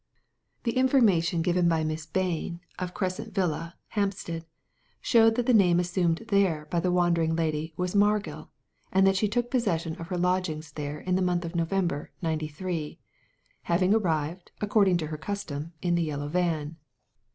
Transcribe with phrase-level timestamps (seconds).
[0.63, 3.53] The information given by Miss Bain, of Crescent Digitized by Google ^C40 THE LADY FROM
[3.53, 4.45] NOWHERE Villa, Hampstead,
[5.01, 8.49] showed that the name assumed there by the wandering lady was Margil,
[8.91, 12.97] and that she took possession of her lodgings there in the month of November, '93—
[13.71, 16.77] having arrived, according to her custom, in the yellow van.